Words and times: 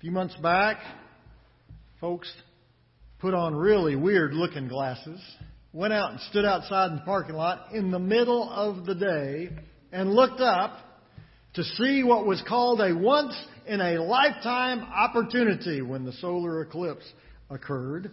A 0.00 0.02
few 0.02 0.12
months 0.12 0.36
back, 0.36 0.78
folks 2.00 2.32
put 3.18 3.34
on 3.34 3.54
really 3.54 3.96
weird 3.96 4.32
looking 4.32 4.66
glasses, 4.66 5.20
went 5.74 5.92
out 5.92 6.12
and 6.12 6.20
stood 6.30 6.46
outside 6.46 6.92
in 6.92 6.96
the 6.96 7.02
parking 7.02 7.34
lot 7.34 7.74
in 7.74 7.90
the 7.90 7.98
middle 7.98 8.48
of 8.48 8.86
the 8.86 8.94
day 8.94 9.50
and 9.92 10.14
looked 10.14 10.40
up 10.40 10.78
to 11.52 11.62
see 11.62 12.02
what 12.02 12.24
was 12.24 12.42
called 12.48 12.80
a 12.80 12.96
once 12.96 13.34
in 13.66 13.82
a 13.82 14.02
lifetime 14.02 14.80
opportunity 14.84 15.82
when 15.82 16.06
the 16.06 16.14
solar 16.14 16.62
eclipse 16.62 17.04
occurred. 17.50 18.10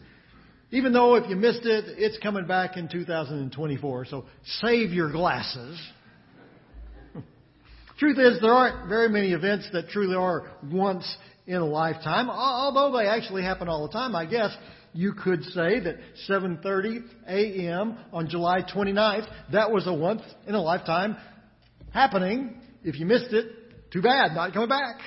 Even 0.71 0.91
though 0.91 1.15
if 1.15 1.29
you 1.29 1.37
missed 1.37 1.65
it, 1.65 1.85
it's 1.97 2.17
coming 2.17 2.45
back 2.45 2.75
in 2.75 2.89
2024, 2.89 4.05
so 4.07 4.25
save 4.59 4.91
your 4.91 5.09
glasses. 5.09 5.79
Truth 7.97 8.17
is, 8.19 8.41
there 8.41 8.51
aren't 8.51 8.89
very 8.89 9.07
many 9.07 9.31
events 9.31 9.69
that 9.71 9.87
truly 9.87 10.17
are 10.17 10.51
once 10.69 11.05
in 11.47 11.55
a 11.55 11.65
lifetime, 11.65 12.29
although 12.29 12.95
they 12.97 13.07
actually 13.07 13.41
happen 13.41 13.69
all 13.69 13.87
the 13.87 13.93
time, 13.93 14.15
I 14.15 14.25
guess. 14.25 14.55
You 14.93 15.13
could 15.13 15.43
say 15.45 15.79
that 15.79 15.97
7:30 16.29 17.03
a.m. 17.27 17.97
on 18.11 18.27
July 18.27 18.61
29th, 18.61 19.27
that 19.53 19.71
was 19.71 19.87
a 19.87 19.93
once 19.93 20.21
in 20.45 20.55
a 20.55 20.61
lifetime 20.61 21.15
happening. 21.93 22.59
If 22.83 22.99
you 22.99 23.05
missed 23.05 23.33
it, 23.33 23.91
too 23.91 24.01
bad, 24.01 24.33
not 24.33 24.53
coming 24.53 24.69
back. 24.69 24.99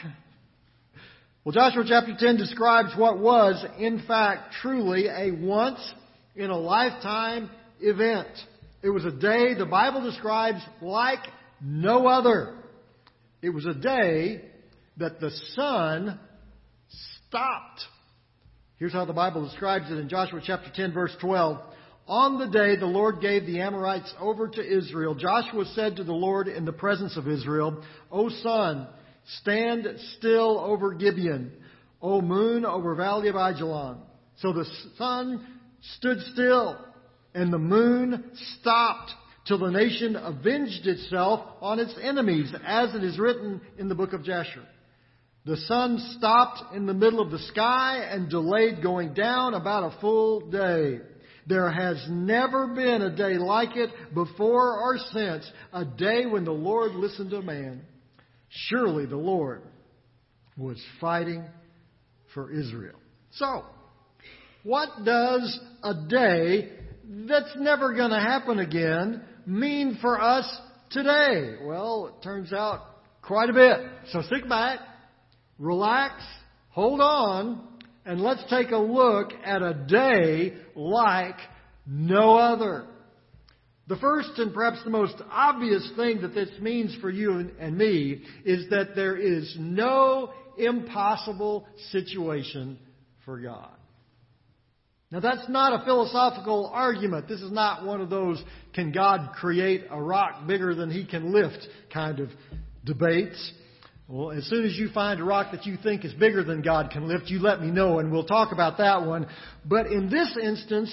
Well, 1.44 1.52
Joshua 1.52 1.84
chapter 1.86 2.14
10 2.18 2.36
describes 2.36 2.90
what 2.96 3.18
was, 3.18 3.64
in 3.78 4.02
fact, 4.06 4.54
truly 4.60 5.06
a 5.06 5.30
once 5.32 5.80
in 6.36 6.50
a 6.50 6.58
lifetime 6.58 7.50
event. 7.80 8.28
It 8.82 8.90
was 8.90 9.04
a 9.04 9.10
day 9.10 9.54
the 9.54 9.66
Bible 9.66 10.02
describes 10.02 10.60
like 10.80 11.20
no 11.60 12.06
other. 12.06 12.56
It 13.42 13.50
was 13.50 13.66
a 13.66 13.74
day 13.74 14.42
that 14.98 15.20
the 15.20 15.30
sun 15.54 16.18
stopped. 17.30 17.84
Here's 18.78 18.92
how 18.92 19.04
the 19.04 19.12
Bible 19.12 19.44
describes 19.44 19.88
it 19.88 19.98
in 19.98 20.08
Joshua 20.08 20.40
chapter 20.44 20.68
10 20.74 20.92
verse 20.92 21.14
12. 21.20 21.60
On 22.08 22.40
the 22.40 22.48
day 22.48 22.74
the 22.74 22.86
Lord 22.86 23.20
gave 23.20 23.46
the 23.46 23.60
Amorites 23.60 24.12
over 24.18 24.48
to 24.48 24.60
Israel, 24.78 25.14
Joshua 25.14 25.64
said 25.76 25.96
to 25.96 26.04
the 26.04 26.12
Lord 26.12 26.48
in 26.48 26.64
the 26.64 26.72
presence 26.72 27.16
of 27.16 27.28
Israel, 27.28 27.84
O 28.10 28.30
sun, 28.30 28.88
stand 29.42 29.86
still 30.18 30.58
over 30.58 30.92
Gibeon, 30.92 31.52
O 32.02 32.20
moon 32.20 32.64
over 32.64 32.96
valley 32.96 33.28
of 33.28 33.36
Ajalon. 33.36 33.98
So 34.38 34.52
the 34.52 34.66
sun 34.98 35.46
stood 35.98 36.18
still 36.32 36.84
and 37.32 37.52
the 37.52 37.58
moon 37.58 38.32
stopped 38.58 39.12
till 39.46 39.58
the 39.58 39.70
nation 39.70 40.16
avenged 40.16 40.84
itself 40.88 41.46
on 41.60 41.78
its 41.78 41.94
enemies, 42.02 42.52
as 42.66 42.92
it 42.96 43.04
is 43.04 43.20
written 43.20 43.60
in 43.78 43.88
the 43.88 43.94
book 43.94 44.14
of 44.14 44.24
Jasher. 44.24 44.64
The 45.46 45.56
sun 45.56 45.98
stopped 46.18 46.74
in 46.74 46.86
the 46.86 46.94
middle 46.94 47.20
of 47.20 47.30
the 47.30 47.38
sky 47.38 48.06
and 48.10 48.28
delayed 48.28 48.82
going 48.82 49.14
down 49.14 49.54
about 49.54 49.92
a 49.92 50.00
full 50.00 50.50
day. 50.50 51.00
There 51.46 51.70
has 51.70 52.04
never 52.08 52.68
been 52.68 53.02
a 53.02 53.16
day 53.16 53.38
like 53.38 53.74
it 53.74 53.90
before 54.14 54.78
or 54.80 54.98
since, 55.12 55.50
a 55.72 55.84
day 55.84 56.26
when 56.26 56.44
the 56.44 56.52
Lord 56.52 56.92
listened 56.92 57.30
to 57.30 57.40
man. 57.40 57.82
Surely 58.50 59.06
the 59.06 59.16
Lord 59.16 59.62
was 60.56 60.80
fighting 61.00 61.44
for 62.34 62.52
Israel. 62.52 62.98
So, 63.32 63.64
what 64.62 64.90
does 65.04 65.58
a 65.82 65.94
day 66.08 66.70
that's 67.26 67.52
never 67.56 67.94
going 67.94 68.10
to 68.10 68.20
happen 68.20 68.58
again 68.58 69.22
mean 69.46 69.98
for 70.02 70.20
us 70.20 70.46
today? 70.90 71.54
Well, 71.62 72.14
it 72.14 72.22
turns 72.22 72.52
out 72.52 72.80
quite 73.22 73.48
a 73.48 73.54
bit. 73.54 73.78
So 74.12 74.22
sit 74.22 74.48
back, 74.48 74.80
relax, 75.60 76.14
hold 76.70 77.00
on, 77.00 77.68
and 78.04 78.20
let's 78.20 78.42
take 78.50 78.70
a 78.70 78.78
look 78.78 79.30
at 79.44 79.62
a 79.62 79.74
day 79.74 80.54
like 80.74 81.36
no 81.86 82.36
other. 82.36 82.86
The 83.86 83.96
first 83.96 84.30
and 84.38 84.54
perhaps 84.54 84.82
the 84.84 84.90
most 84.90 85.16
obvious 85.30 85.88
thing 85.96 86.22
that 86.22 86.34
this 86.34 86.48
means 86.60 86.96
for 87.00 87.10
you 87.10 87.50
and 87.58 87.76
me 87.76 88.22
is 88.44 88.70
that 88.70 88.94
there 88.96 89.16
is 89.16 89.54
no 89.58 90.32
impossible 90.56 91.66
situation 91.90 92.78
for 93.24 93.38
God. 93.38 93.70
Now 95.10 95.20
that's 95.20 95.48
not 95.48 95.80
a 95.80 95.84
philosophical 95.84 96.70
argument. 96.72 97.28
This 97.28 97.40
is 97.40 97.50
not 97.50 97.84
one 97.84 98.00
of 98.00 98.10
those 98.10 98.42
can 98.74 98.92
God 98.92 99.32
create 99.34 99.84
a 99.90 100.00
rock 100.00 100.46
bigger 100.46 100.74
than 100.74 100.90
he 100.90 101.04
can 101.04 101.32
lift 101.32 101.66
kind 101.92 102.20
of 102.20 102.30
debates. 102.84 103.52
Well, 104.10 104.32
as 104.32 104.44
soon 104.46 104.64
as 104.64 104.76
you 104.76 104.88
find 104.88 105.20
a 105.20 105.24
rock 105.24 105.52
that 105.52 105.66
you 105.66 105.76
think 105.80 106.04
is 106.04 106.12
bigger 106.14 106.42
than 106.42 106.62
God 106.62 106.90
can 106.90 107.06
lift, 107.06 107.28
you 107.28 107.38
let 107.38 107.60
me 107.62 107.70
know 107.70 108.00
and 108.00 108.10
we'll 108.10 108.24
talk 108.24 108.50
about 108.50 108.78
that 108.78 109.06
one. 109.06 109.28
But 109.64 109.86
in 109.86 110.10
this 110.10 110.36
instance, 110.42 110.92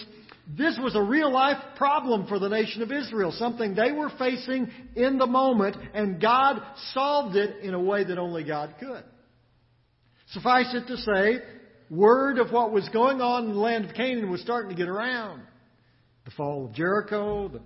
this 0.55 0.78
was 0.79 0.95
a 0.95 1.01
real 1.01 1.33
life 1.33 1.57
problem 1.78 2.28
for 2.28 2.38
the 2.38 2.47
nation 2.47 2.83
of 2.83 2.91
Israel, 2.91 3.31
something 3.31 3.73
they 3.73 3.91
were 3.91 4.11
facing 4.19 4.69
in 4.95 5.17
the 5.17 5.25
moment, 5.25 5.78
and 5.95 6.22
God 6.22 6.61
solved 6.94 7.35
it 7.35 7.63
in 7.63 7.73
a 7.73 7.79
way 7.79 8.03
that 8.03 8.19
only 8.19 8.44
God 8.44 8.75
could. 8.79 9.03
Suffice 10.28 10.72
it 10.75 10.85
to 10.85 10.97
say, 10.97 11.44
word 11.89 12.38
of 12.38 12.51
what 12.51 12.72
was 12.72 12.88
going 12.89 13.19
on 13.19 13.45
in 13.45 13.53
the 13.53 13.59
land 13.59 13.85
of 13.85 13.95
Canaan 13.95 14.29
was 14.29 14.41
starting 14.41 14.69
to 14.69 14.78
get 14.78 14.89
around. 14.89 15.41
The 16.25 16.31
fall 16.31 16.66
of 16.66 16.73
Jericho, 16.73 17.47
the 17.47 17.61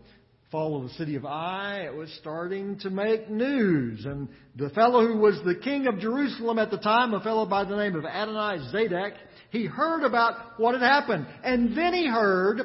fall 0.51 0.75
of 0.75 0.83
the 0.83 0.95
city 0.95 1.15
of 1.15 1.25
Ai, 1.25 1.83
it 1.85 1.95
was 1.95 2.11
starting 2.19 2.77
to 2.79 2.89
make 2.89 3.29
news. 3.29 4.05
And 4.05 4.27
the 4.57 4.69
fellow 4.71 5.07
who 5.07 5.17
was 5.17 5.39
the 5.45 5.55
king 5.55 5.87
of 5.87 5.99
Jerusalem 5.99 6.59
at 6.59 6.69
the 6.69 6.77
time, 6.77 7.13
a 7.13 7.21
fellow 7.21 7.45
by 7.45 7.63
the 7.63 7.77
name 7.77 7.95
of 7.95 8.03
Adonai 8.03 8.57
Zedek, 8.73 9.13
he 9.49 9.65
heard 9.65 10.03
about 10.03 10.59
what 10.59 10.73
had 10.73 10.83
happened. 10.83 11.25
And 11.43 11.75
then 11.77 11.93
he 11.93 12.05
heard 12.05 12.63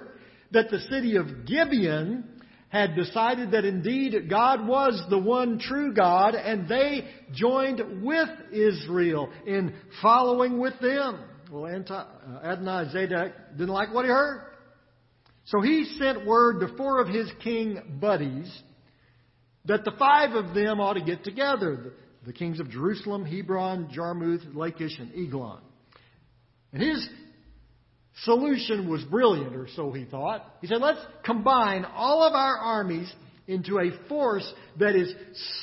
that 0.50 0.68
the 0.68 0.80
city 0.90 1.16
of 1.16 1.46
Gibeon 1.46 2.24
had 2.70 2.96
decided 2.96 3.52
that 3.52 3.64
indeed 3.64 4.28
God 4.28 4.66
was 4.66 5.00
the 5.08 5.18
one 5.18 5.60
true 5.60 5.94
God, 5.94 6.34
and 6.34 6.68
they 6.68 7.06
joined 7.32 8.02
with 8.02 8.28
Israel 8.52 9.30
in 9.46 9.72
following 10.02 10.58
with 10.58 10.74
them. 10.80 11.20
Well, 11.52 11.66
uh, 11.66 12.04
Adonai 12.42 12.92
Zedek 12.92 13.32
didn't 13.56 13.72
like 13.72 13.94
what 13.94 14.04
he 14.04 14.10
heard. 14.10 14.55
So 15.46 15.60
he 15.60 15.84
sent 15.98 16.26
word 16.26 16.60
to 16.60 16.76
four 16.76 17.00
of 17.00 17.08
his 17.08 17.30
king 17.42 17.98
buddies 18.00 18.52
that 19.64 19.84
the 19.84 19.92
five 19.98 20.32
of 20.32 20.54
them 20.54 20.80
ought 20.80 20.94
to 20.94 21.04
get 21.04 21.24
together 21.24 21.92
the, 22.24 22.32
kings 22.32 22.58
of 22.58 22.68
Jerusalem, 22.68 23.24
Hebron, 23.24 23.88
Jarmuth, 23.92 24.42
Lachish, 24.52 24.98
and 24.98 25.12
Eglon. 25.14 25.60
And 26.72 26.82
his 26.82 27.08
solution 28.24 28.88
was 28.88 29.04
brilliant, 29.04 29.54
or 29.54 29.68
so 29.76 29.92
he 29.92 30.04
thought. 30.04 30.44
He 30.60 30.66
said, 30.66 30.78
let's 30.80 31.00
combine 31.24 31.84
all 31.84 32.24
of 32.24 32.34
our 32.34 32.56
armies 32.56 33.12
into 33.46 33.78
a 33.78 34.08
force 34.08 34.52
that 34.78 34.96
is 34.96 35.14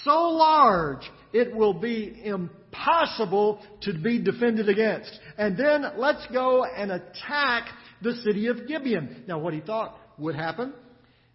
so 0.04 0.30
large 0.30 1.02
it 1.34 1.54
will 1.54 1.74
be 1.74 2.22
impossible 2.24 3.60
to 3.82 3.94
be 3.94 4.22
defended 4.22 4.70
against. 4.70 5.12
And 5.38 5.58
then 5.58 5.84
let's 5.98 6.26
go 6.32 6.64
and 6.64 6.92
attack 6.92 7.68
the 8.04 8.14
city 8.24 8.48
of 8.48 8.68
Gibeon. 8.68 9.24
Now, 9.28 9.40
what 9.40 9.54
he 9.54 9.62
thought 9.62 9.98
would 10.18 10.36
happen 10.36 10.74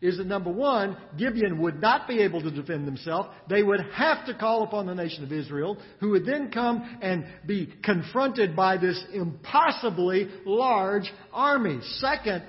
is 0.00 0.18
that 0.18 0.26
number 0.26 0.50
one, 0.50 0.96
Gibeon 1.16 1.60
would 1.60 1.80
not 1.80 2.06
be 2.06 2.20
able 2.20 2.40
to 2.42 2.50
defend 2.50 2.86
themselves. 2.86 3.28
They 3.48 3.62
would 3.62 3.80
have 3.94 4.26
to 4.26 4.34
call 4.34 4.62
upon 4.62 4.86
the 4.86 4.94
nation 4.94 5.24
of 5.24 5.32
Israel, 5.32 5.76
who 5.98 6.10
would 6.10 6.24
then 6.24 6.52
come 6.52 6.98
and 7.02 7.26
be 7.46 7.72
confronted 7.82 8.54
by 8.54 8.76
this 8.76 9.02
impossibly 9.12 10.28
large 10.44 11.12
army. 11.32 11.80
Second, 11.98 12.44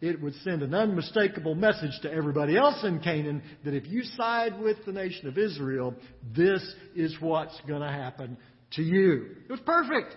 it 0.00 0.20
would 0.22 0.34
send 0.36 0.62
an 0.62 0.74
unmistakable 0.74 1.54
message 1.54 1.98
to 2.02 2.12
everybody 2.12 2.56
else 2.56 2.82
in 2.84 3.00
Canaan 3.00 3.42
that 3.64 3.74
if 3.74 3.86
you 3.86 4.02
side 4.02 4.58
with 4.58 4.78
the 4.86 4.92
nation 4.92 5.28
of 5.28 5.36
Israel, 5.36 5.94
this 6.34 6.62
is 6.94 7.14
what's 7.20 7.58
going 7.66 7.82
to 7.82 7.88
happen 7.88 8.38
to 8.72 8.82
you. 8.82 9.36
It 9.48 9.50
was 9.50 9.60
perfect. 9.60 10.16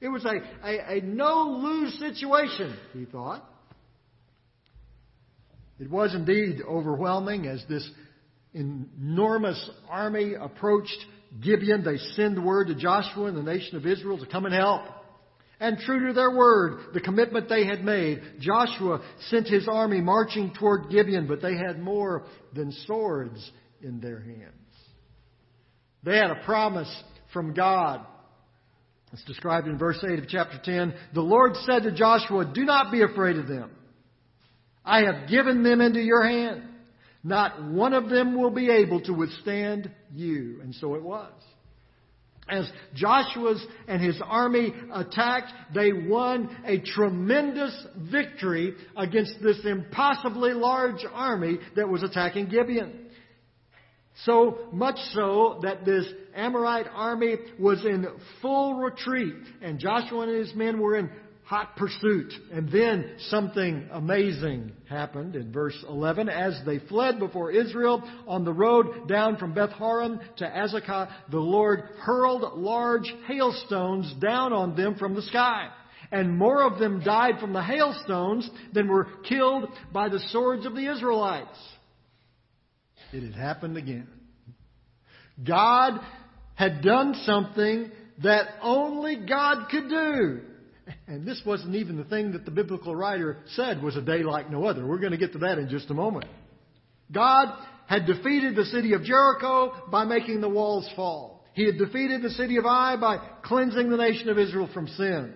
It 0.00 0.08
was 0.08 0.24
a, 0.24 0.34
a, 0.66 0.98
a 0.98 1.00
no 1.00 1.58
lose 1.62 1.98
situation, 1.98 2.76
he 2.92 3.06
thought. 3.06 3.44
It 5.78 5.90
was 5.90 6.14
indeed 6.14 6.60
overwhelming 6.66 7.46
as 7.46 7.62
this 7.68 7.88
enormous 8.54 9.70
army 9.90 10.34
approached 10.34 10.98
Gibeon. 11.42 11.84
They 11.84 11.98
send 12.14 12.42
word 12.42 12.68
to 12.68 12.74
Joshua 12.74 13.26
and 13.26 13.36
the 13.36 13.42
nation 13.42 13.76
of 13.76 13.86
Israel 13.86 14.18
to 14.18 14.26
come 14.26 14.46
and 14.46 14.54
help. 14.54 14.82
And 15.58 15.78
true 15.78 16.08
to 16.08 16.12
their 16.12 16.30
word, 16.30 16.92
the 16.92 17.00
commitment 17.00 17.48
they 17.48 17.64
had 17.64 17.82
made, 17.82 18.20
Joshua 18.40 19.00
sent 19.28 19.48
his 19.48 19.66
army 19.68 20.02
marching 20.02 20.52
toward 20.52 20.90
Gibeon, 20.90 21.26
but 21.26 21.40
they 21.40 21.56
had 21.56 21.78
more 21.78 22.24
than 22.54 22.72
swords 22.86 23.50
in 23.82 24.00
their 24.00 24.20
hands. 24.20 24.52
They 26.02 26.16
had 26.16 26.30
a 26.30 26.44
promise 26.44 26.94
from 27.32 27.54
God. 27.54 28.06
It's 29.12 29.24
described 29.24 29.68
in 29.68 29.78
verse 29.78 30.04
8 30.04 30.18
of 30.18 30.28
chapter 30.28 30.60
10. 30.62 30.94
The 31.14 31.20
Lord 31.20 31.56
said 31.64 31.84
to 31.84 31.92
Joshua, 31.92 32.50
Do 32.52 32.64
not 32.64 32.90
be 32.90 33.02
afraid 33.02 33.36
of 33.36 33.46
them. 33.46 33.70
I 34.84 35.04
have 35.04 35.28
given 35.28 35.62
them 35.62 35.80
into 35.80 36.00
your 36.00 36.26
hand. 36.26 36.62
Not 37.22 37.64
one 37.64 37.92
of 37.92 38.08
them 38.08 38.38
will 38.40 38.50
be 38.50 38.70
able 38.70 39.00
to 39.02 39.12
withstand 39.12 39.90
you. 40.12 40.60
And 40.62 40.74
so 40.74 40.94
it 40.94 41.02
was. 41.02 41.32
As 42.48 42.70
Joshua's 42.94 43.64
and 43.88 44.00
his 44.00 44.20
army 44.24 44.72
attacked, 44.92 45.52
they 45.74 45.92
won 45.92 46.56
a 46.64 46.78
tremendous 46.78 47.74
victory 47.96 48.74
against 48.96 49.34
this 49.42 49.58
impossibly 49.64 50.52
large 50.52 51.04
army 51.12 51.58
that 51.74 51.88
was 51.88 52.04
attacking 52.04 52.46
Gibeon. 52.46 53.05
So 54.24 54.58
much 54.72 54.96
so 55.12 55.60
that 55.62 55.84
this 55.84 56.06
Amorite 56.34 56.86
army 56.94 57.36
was 57.58 57.84
in 57.84 58.06
full 58.40 58.74
retreat, 58.74 59.34
and 59.62 59.78
Joshua 59.78 60.22
and 60.22 60.32
his 60.32 60.54
men 60.54 60.80
were 60.80 60.96
in 60.96 61.10
hot 61.46 61.76
pursuit. 61.76 62.32
And 62.52 62.68
then 62.70 63.14
something 63.28 63.88
amazing 63.92 64.72
happened 64.88 65.36
in 65.36 65.52
verse 65.52 65.76
11. 65.88 66.28
As 66.28 66.60
they 66.66 66.80
fled 66.80 67.20
before 67.20 67.52
Israel 67.52 68.02
on 68.26 68.44
the 68.44 68.52
road 68.52 69.06
down 69.06 69.36
from 69.36 69.54
Beth 69.54 69.70
Horon 69.70 70.20
to 70.38 70.44
Azekah, 70.44 71.08
the 71.30 71.38
Lord 71.38 71.82
hurled 72.00 72.58
large 72.58 73.12
hailstones 73.28 74.12
down 74.20 74.52
on 74.52 74.74
them 74.74 74.96
from 74.96 75.14
the 75.14 75.22
sky. 75.22 75.68
And 76.10 76.36
more 76.36 76.62
of 76.62 76.78
them 76.78 77.00
died 77.00 77.38
from 77.40 77.52
the 77.52 77.62
hailstones 77.62 78.48
than 78.72 78.88
were 78.88 79.08
killed 79.28 79.68
by 79.92 80.08
the 80.08 80.20
swords 80.30 80.66
of 80.66 80.74
the 80.74 80.90
Israelites. 80.90 81.58
It 83.12 83.22
had 83.22 83.34
happened 83.34 83.76
again. 83.76 84.08
God 85.46 86.00
had 86.54 86.82
done 86.82 87.14
something 87.24 87.90
that 88.22 88.46
only 88.62 89.16
God 89.28 89.68
could 89.70 89.88
do. 89.88 90.40
And 91.06 91.26
this 91.26 91.42
wasn't 91.44 91.74
even 91.74 91.96
the 91.96 92.04
thing 92.04 92.32
that 92.32 92.44
the 92.44 92.50
biblical 92.50 92.94
writer 92.94 93.38
said 93.54 93.82
was 93.82 93.96
a 93.96 94.02
day 94.02 94.22
like 94.22 94.50
no 94.50 94.64
other. 94.64 94.86
We're 94.86 94.98
going 94.98 95.12
to 95.12 95.18
get 95.18 95.32
to 95.32 95.38
that 95.38 95.58
in 95.58 95.68
just 95.68 95.90
a 95.90 95.94
moment. 95.94 96.26
God 97.12 97.48
had 97.86 98.06
defeated 98.06 98.56
the 98.56 98.64
city 98.66 98.94
of 98.94 99.02
Jericho 99.02 99.72
by 99.90 100.04
making 100.04 100.40
the 100.40 100.48
walls 100.48 100.88
fall. 100.96 101.44
He 101.54 101.66
had 101.66 101.78
defeated 101.78 102.22
the 102.22 102.30
city 102.30 102.56
of 102.56 102.66
Ai 102.66 102.96
by 102.96 103.18
cleansing 103.42 103.88
the 103.88 103.96
nation 103.96 104.28
of 104.28 104.38
Israel 104.38 104.68
from 104.72 104.88
sin. 104.88 105.34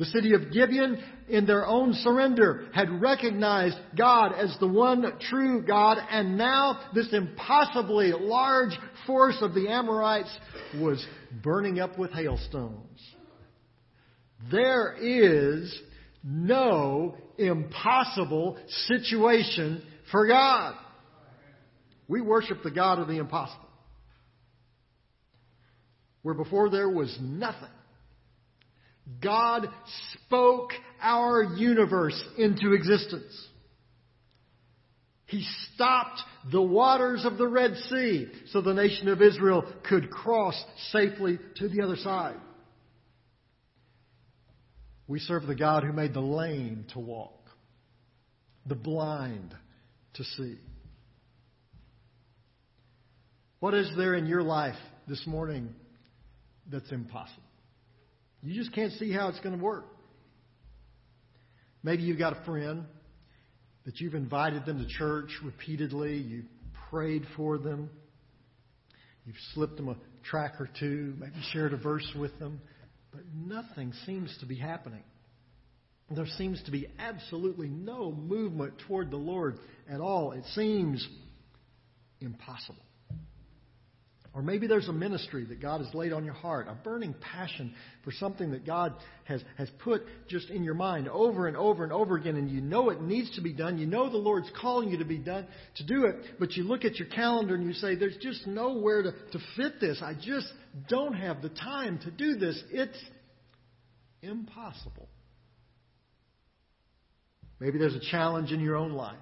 The 0.00 0.06
city 0.06 0.32
of 0.32 0.50
Gibeon, 0.50 0.98
in 1.28 1.44
their 1.44 1.66
own 1.66 1.92
surrender, 1.92 2.64
had 2.72 3.02
recognized 3.02 3.76
God 3.98 4.32
as 4.32 4.56
the 4.58 4.66
one 4.66 5.04
true 5.28 5.62
God, 5.62 5.98
and 6.10 6.38
now 6.38 6.80
this 6.94 7.12
impossibly 7.12 8.10
large 8.18 8.72
force 9.06 9.36
of 9.42 9.52
the 9.52 9.68
Amorites 9.68 10.34
was 10.80 11.06
burning 11.42 11.80
up 11.80 11.98
with 11.98 12.12
hailstones. 12.12 12.98
There 14.50 14.96
is 14.98 15.78
no 16.24 17.16
impossible 17.36 18.56
situation 18.86 19.82
for 20.10 20.26
God. 20.26 20.76
We 22.08 22.22
worship 22.22 22.62
the 22.62 22.70
God 22.70 23.00
of 23.00 23.06
the 23.06 23.18
impossible. 23.18 23.68
Where 26.22 26.34
before 26.34 26.70
there 26.70 26.88
was 26.88 27.14
nothing, 27.20 27.68
God 29.22 29.68
spoke 30.14 30.70
our 31.00 31.42
universe 31.42 32.22
into 32.38 32.72
existence. 32.72 33.48
He 35.26 35.46
stopped 35.74 36.20
the 36.50 36.62
waters 36.62 37.24
of 37.24 37.38
the 37.38 37.46
Red 37.46 37.76
Sea 37.88 38.26
so 38.50 38.60
the 38.60 38.74
nation 38.74 39.08
of 39.08 39.22
Israel 39.22 39.64
could 39.88 40.10
cross 40.10 40.60
safely 40.90 41.38
to 41.56 41.68
the 41.68 41.82
other 41.82 41.96
side. 41.96 42.36
We 45.06 45.20
serve 45.20 45.46
the 45.46 45.54
God 45.54 45.84
who 45.84 45.92
made 45.92 46.14
the 46.14 46.20
lame 46.20 46.84
to 46.92 46.98
walk, 46.98 47.48
the 48.66 48.74
blind 48.74 49.54
to 50.14 50.24
see. 50.24 50.58
What 53.60 53.74
is 53.74 53.90
there 53.96 54.14
in 54.14 54.26
your 54.26 54.42
life 54.42 54.78
this 55.06 55.26
morning 55.26 55.74
that's 56.70 56.90
impossible? 56.90 57.42
You 58.42 58.54
just 58.54 58.74
can't 58.74 58.92
see 58.94 59.12
how 59.12 59.28
it's 59.28 59.40
going 59.40 59.56
to 59.56 59.62
work. 59.62 59.86
Maybe 61.82 62.02
you've 62.02 62.18
got 62.18 62.40
a 62.40 62.44
friend 62.44 62.84
that 63.84 64.00
you've 64.00 64.14
invited 64.14 64.66
them 64.66 64.78
to 64.78 64.86
church 64.86 65.30
repeatedly, 65.42 66.16
you 66.16 66.44
prayed 66.90 67.24
for 67.36 67.56
them, 67.58 67.88
you've 69.24 69.36
slipped 69.54 69.76
them 69.76 69.88
a 69.88 69.96
track 70.24 70.60
or 70.60 70.68
two, 70.78 71.14
maybe 71.18 71.34
shared 71.52 71.72
a 71.72 71.76
verse 71.76 72.06
with 72.18 72.38
them, 72.38 72.60
but 73.10 73.22
nothing 73.34 73.92
seems 74.04 74.36
to 74.40 74.46
be 74.46 74.56
happening. 74.56 75.02
There 76.10 76.26
seems 76.36 76.60
to 76.64 76.72
be 76.72 76.88
absolutely 76.98 77.68
no 77.68 78.10
movement 78.10 78.74
toward 78.86 79.10
the 79.10 79.16
Lord 79.16 79.58
at 79.88 80.00
all. 80.00 80.32
It 80.32 80.44
seems 80.54 81.06
impossible. 82.20 82.82
Or 84.32 84.42
maybe 84.42 84.68
there's 84.68 84.86
a 84.86 84.92
ministry 84.92 85.44
that 85.46 85.60
God 85.60 85.80
has 85.80 85.92
laid 85.92 86.12
on 86.12 86.24
your 86.24 86.34
heart, 86.34 86.68
a 86.68 86.74
burning 86.74 87.16
passion 87.20 87.74
for 88.04 88.12
something 88.12 88.52
that 88.52 88.64
God 88.64 88.94
has, 89.24 89.42
has 89.58 89.68
put 89.80 90.02
just 90.28 90.50
in 90.50 90.62
your 90.62 90.74
mind 90.74 91.08
over 91.08 91.48
and 91.48 91.56
over 91.56 91.82
and 91.82 91.92
over 91.92 92.16
again, 92.16 92.36
and 92.36 92.48
you 92.48 92.60
know 92.60 92.90
it 92.90 93.02
needs 93.02 93.34
to 93.34 93.40
be 93.40 93.52
done. 93.52 93.76
You 93.76 93.86
know 93.86 94.08
the 94.08 94.18
Lord's 94.18 94.48
calling 94.60 94.88
you 94.88 94.98
to 94.98 95.04
be 95.04 95.18
done, 95.18 95.48
to 95.76 95.84
do 95.84 96.04
it, 96.04 96.14
but 96.38 96.52
you 96.52 96.62
look 96.62 96.84
at 96.84 96.94
your 96.96 97.08
calendar 97.08 97.56
and 97.56 97.66
you 97.66 97.72
say, 97.72 97.96
there's 97.96 98.18
just 98.18 98.46
nowhere 98.46 99.02
to, 99.02 99.10
to 99.10 99.38
fit 99.56 99.80
this. 99.80 100.00
I 100.00 100.14
just 100.14 100.46
don't 100.88 101.14
have 101.14 101.42
the 101.42 101.48
time 101.48 101.98
to 102.04 102.10
do 102.12 102.36
this. 102.36 102.62
It's 102.70 102.98
impossible. 104.22 105.08
Maybe 107.58 107.78
there's 107.78 107.96
a 107.96 108.10
challenge 108.12 108.52
in 108.52 108.60
your 108.60 108.76
own 108.76 108.92
life, 108.92 109.16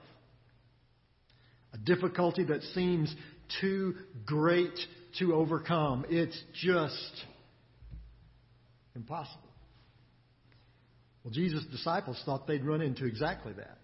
a 1.72 1.78
difficulty 1.78 2.44
that 2.44 2.62
seems 2.75 3.14
too 3.60 3.94
great 4.26 4.78
to 5.19 5.34
overcome. 5.34 6.05
It's 6.08 6.40
just 6.55 7.25
impossible. 8.94 9.43
Well, 11.25 11.32
Jesus' 11.32 11.64
disciples 11.70 12.20
thought 12.25 12.46
they'd 12.46 12.64
run 12.64 12.81
into 12.81 13.05
exactly 13.05 13.52
that. 13.55 13.78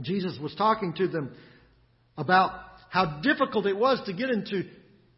Jesus 0.00 0.38
was 0.40 0.54
talking 0.54 0.94
to 0.94 1.08
them 1.08 1.34
about 2.16 2.52
how 2.90 3.20
difficult 3.20 3.66
it 3.66 3.76
was 3.76 4.00
to 4.06 4.12
get 4.12 4.30
into 4.30 4.64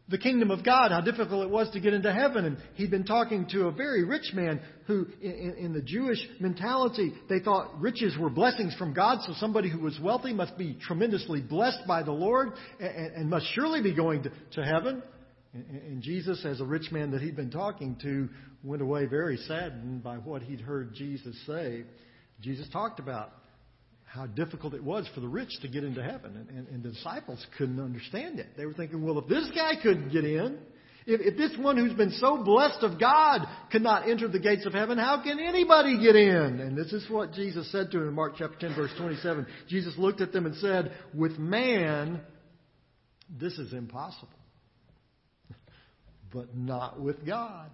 the 0.09 0.17
kingdom 0.17 0.51
of 0.51 0.63
God, 0.63 0.91
how 0.91 1.01
difficult 1.01 1.43
it 1.43 1.49
was 1.49 1.69
to 1.71 1.79
get 1.79 1.93
into 1.93 2.11
heaven. 2.11 2.45
And 2.45 2.57
he'd 2.75 2.91
been 2.91 3.05
talking 3.05 3.47
to 3.51 3.67
a 3.67 3.71
very 3.71 4.03
rich 4.03 4.31
man 4.33 4.59
who, 4.87 5.07
in, 5.21 5.55
in, 5.57 5.73
the 5.73 5.81
Jewish 5.81 6.19
mentality, 6.39 7.13
they 7.29 7.39
thought 7.39 7.79
riches 7.79 8.17
were 8.19 8.29
blessings 8.29 8.75
from 8.75 8.93
God. 8.93 9.19
So 9.25 9.33
somebody 9.37 9.69
who 9.69 9.79
was 9.79 9.97
wealthy 9.99 10.33
must 10.33 10.57
be 10.57 10.77
tremendously 10.85 11.41
blessed 11.41 11.87
by 11.87 12.03
the 12.03 12.11
Lord 12.11 12.51
and, 12.79 13.13
and 13.13 13.29
must 13.29 13.45
surely 13.53 13.81
be 13.81 13.95
going 13.95 14.23
to, 14.23 14.31
to 14.55 14.65
heaven. 14.65 15.01
And 15.53 16.01
Jesus, 16.01 16.45
as 16.45 16.61
a 16.61 16.65
rich 16.65 16.91
man 16.91 17.11
that 17.11 17.21
he'd 17.21 17.35
been 17.35 17.51
talking 17.51 17.97
to, 18.01 18.29
went 18.63 18.81
away 18.81 19.05
very 19.05 19.37
saddened 19.37 20.03
by 20.03 20.15
what 20.17 20.41
he'd 20.41 20.61
heard 20.61 20.93
Jesus 20.93 21.35
say. 21.45 21.83
Jesus 22.41 22.67
talked 22.69 22.99
about 22.99 23.31
how 24.13 24.25
difficult 24.25 24.73
it 24.73 24.83
was 24.83 25.09
for 25.13 25.21
the 25.21 25.27
rich 25.27 25.49
to 25.61 25.67
get 25.67 25.83
into 25.83 26.03
heaven. 26.03 26.35
And, 26.35 26.49
and, 26.49 26.67
and, 26.67 26.83
the 26.83 26.89
disciples 26.89 27.45
couldn't 27.57 27.79
understand 27.79 28.39
it. 28.39 28.47
They 28.57 28.65
were 28.65 28.73
thinking, 28.73 29.03
well, 29.03 29.17
if 29.19 29.27
this 29.27 29.49
guy 29.55 29.73
couldn't 29.81 30.09
get 30.11 30.25
in, 30.25 30.57
if, 31.05 31.21
if 31.21 31.37
this 31.37 31.57
one 31.57 31.77
who's 31.77 31.93
been 31.93 32.11
so 32.11 32.43
blessed 32.43 32.83
of 32.83 32.99
God 32.99 33.47
could 33.71 33.81
not 33.81 34.09
enter 34.09 34.27
the 34.27 34.39
gates 34.39 34.65
of 34.65 34.73
heaven, 34.73 34.97
how 34.97 35.23
can 35.23 35.39
anybody 35.39 35.97
get 36.01 36.17
in? 36.17 36.59
And 36.59 36.77
this 36.77 36.91
is 36.91 37.09
what 37.09 37.31
Jesus 37.31 37.71
said 37.71 37.89
to 37.91 38.01
him 38.01 38.09
in 38.09 38.13
Mark 38.13 38.33
chapter 38.37 38.57
10, 38.59 38.75
verse 38.75 38.91
27. 38.97 39.47
Jesus 39.69 39.93
looked 39.97 40.19
at 40.19 40.33
them 40.33 40.45
and 40.45 40.55
said, 40.55 40.91
with 41.13 41.39
man, 41.39 42.19
this 43.39 43.57
is 43.57 43.71
impossible 43.71 44.27
but 46.33 46.55
not 46.55 46.99
with 46.99 47.25
God. 47.25 47.69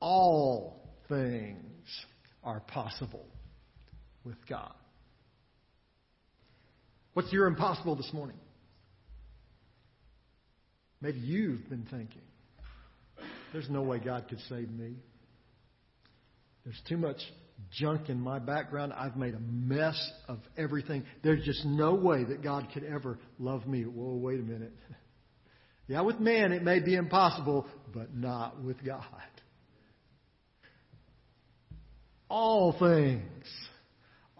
All 0.00 0.80
things 1.08 1.86
are 2.42 2.60
possible 2.60 3.26
with 4.24 4.36
God. 4.48 4.74
What's 7.14 7.32
your 7.32 7.46
impossible 7.46 7.96
this 7.96 8.10
morning? 8.12 8.36
Maybe 11.00 11.18
you've 11.18 11.68
been 11.68 11.86
thinking, 11.90 12.22
there's 13.52 13.68
no 13.68 13.82
way 13.82 13.98
God 13.98 14.26
could 14.28 14.38
save 14.48 14.70
me. 14.70 14.94
There's 16.64 16.80
too 16.88 16.96
much 16.96 17.18
junk 17.72 18.08
in 18.08 18.20
my 18.20 18.38
background. 18.38 18.92
I've 18.92 19.16
made 19.16 19.34
a 19.34 19.40
mess 19.40 19.98
of 20.28 20.38
everything. 20.56 21.04
There's 21.22 21.44
just 21.44 21.64
no 21.64 21.94
way 21.94 22.24
that 22.24 22.42
God 22.42 22.68
could 22.72 22.84
ever 22.84 23.18
love 23.38 23.66
me. 23.66 23.82
Whoa, 23.82 24.14
wait 24.14 24.40
a 24.40 24.44
minute. 24.44 24.72
Yeah, 25.88 26.02
with 26.02 26.20
man 26.20 26.52
it 26.52 26.62
may 26.62 26.78
be 26.78 26.94
impossible, 26.94 27.66
but 27.92 28.14
not 28.14 28.62
with 28.62 28.82
God. 28.82 29.02
All 32.28 32.74
things 32.78 33.44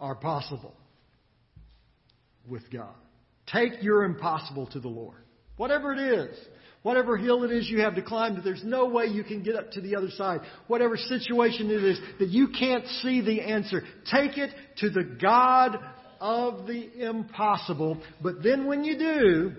are 0.03 0.15
possible 0.15 0.75
with 2.45 2.69
God. 2.69 2.93
Take 3.47 3.81
your 3.81 4.03
impossible 4.03 4.67
to 4.67 4.81
the 4.81 4.89
Lord. 4.89 5.23
Whatever 5.55 5.93
it 5.93 5.99
is, 5.99 6.37
whatever 6.81 7.15
hill 7.15 7.45
it 7.45 7.51
is 7.51 7.69
you 7.69 7.79
have 7.79 7.95
to 7.95 8.01
climb 8.01 8.35
that 8.35 8.43
there's 8.43 8.65
no 8.65 8.87
way 8.87 9.05
you 9.05 9.23
can 9.23 9.43
get 9.43 9.55
up 9.55 9.71
to 9.71 9.81
the 9.81 9.95
other 9.95 10.09
side, 10.09 10.41
whatever 10.67 10.97
situation 10.97 11.71
it 11.71 11.81
is 11.81 11.99
that 12.19 12.27
you 12.27 12.49
can't 12.49 12.85
see 13.01 13.21
the 13.21 13.41
answer, 13.41 13.81
take 14.11 14.37
it 14.37 14.49
to 14.77 14.89
the 14.89 15.05
God 15.21 15.79
of 16.19 16.67
the 16.67 17.07
impossible. 17.07 17.97
But 18.21 18.43
then 18.43 18.65
when 18.67 18.83
you 18.83 18.97
do, 18.97 19.51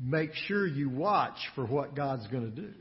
make 0.00 0.34
sure 0.48 0.66
you 0.66 0.90
watch 0.90 1.38
for 1.54 1.64
what 1.64 1.94
God's 1.94 2.26
going 2.26 2.52
to 2.52 2.60
do. 2.60 2.72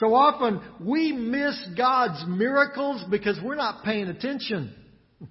So 0.00 0.14
often 0.14 0.62
we 0.80 1.12
miss 1.12 1.62
God's 1.76 2.24
miracles 2.26 3.04
because 3.10 3.38
we're 3.44 3.54
not 3.54 3.84
paying 3.84 4.08
attention. 4.08 4.74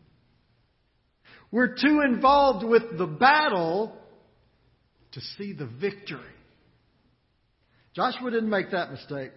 We're 1.52 1.76
too 1.76 2.02
involved 2.06 2.64
with 2.64 2.84
the 2.96 3.08
battle 3.08 3.98
to 5.14 5.22
see 5.38 5.54
the 5.54 5.66
victory. 5.66 6.20
Joshua 7.96 8.30
didn't 8.30 8.52
make 8.52 8.70
that 8.70 8.92
mistake. 8.92 9.32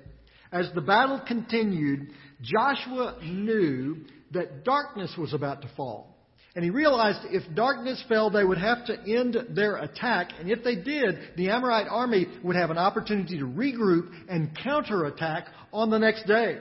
As 0.52 0.70
the 0.74 0.82
battle 0.82 1.22
continued, 1.26 2.10
Joshua 2.42 3.18
knew 3.24 4.04
that 4.32 4.64
darkness 4.64 5.14
was 5.16 5.32
about 5.32 5.62
to 5.62 5.70
fall. 5.74 6.12
And 6.54 6.62
he 6.62 6.71
realized 6.71 7.21
if 7.30 7.42
darkness 7.54 8.02
fell, 8.09 8.28
they 8.28 8.44
would 8.44 8.59
have 8.59 8.85
to 8.87 8.99
end 9.06 9.37
their 9.50 9.76
attack. 9.76 10.32
And 10.38 10.50
if 10.50 10.62
they 10.62 10.75
did, 10.75 11.18
the 11.37 11.49
Amorite 11.49 11.87
army 11.88 12.26
would 12.42 12.56
have 12.56 12.71
an 12.71 12.78
opportunity 12.78 13.38
to 13.38 13.47
regroup 13.47 14.11
and 14.28 14.56
counterattack 14.62 15.47
on 15.73 15.88
the 15.88 15.99
next 15.99 16.26
day. 16.26 16.59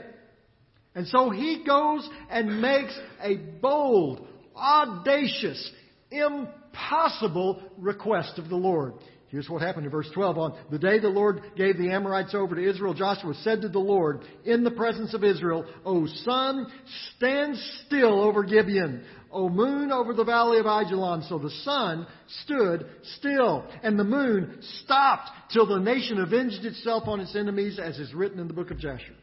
And 0.95 1.07
so 1.07 1.29
he 1.29 1.63
goes 1.65 2.10
and 2.29 2.62
makes 2.62 2.98
a 3.21 3.36
bold, 3.36 4.27
audacious, 4.55 5.71
impossible 6.10 7.62
request 7.77 8.39
of 8.39 8.48
the 8.50 8.55
Lord. 8.55 8.93
Here's 9.31 9.50
what 9.50 9.61
happened 9.61 9.85
in 9.85 9.91
verse 9.91 10.09
12. 10.13 10.38
On 10.38 10.57
the 10.71 10.77
day 10.77 11.00
the 11.00 11.07
Lord 11.07 11.41
gave 11.55 11.77
the 11.77 11.91
Amorites 11.91 12.35
over 12.35 12.53
to 12.53 12.69
Israel, 12.69 12.93
Joshua 12.93 13.33
said 13.43 13.61
to 13.61 13.69
the 13.69 13.79
Lord 13.79 14.23
in 14.43 14.65
the 14.65 14.71
presence 14.71 15.13
of 15.13 15.23
Israel, 15.23 15.65
O 15.85 16.05
sun, 16.05 16.67
stand 17.15 17.55
still 17.85 18.21
over 18.21 18.43
Gibeon. 18.43 19.05
O 19.31 19.47
moon 19.47 19.89
over 19.89 20.13
the 20.13 20.25
valley 20.25 20.59
of 20.59 20.65
Ajalon. 20.65 21.23
So 21.29 21.39
the 21.39 21.50
sun 21.50 22.05
stood 22.43 22.85
still, 23.19 23.65
and 23.81 23.97
the 23.97 24.03
moon 24.03 24.57
stopped 24.83 25.29
till 25.53 25.65
the 25.65 25.79
nation 25.79 26.19
avenged 26.19 26.65
itself 26.65 27.03
on 27.07 27.21
its 27.21 27.33
enemies, 27.33 27.79
as 27.79 27.97
is 28.00 28.13
written 28.13 28.38
in 28.38 28.50
the 28.50 28.53
book 28.53 28.69
of 28.69 28.79
Jasher. 28.79 29.13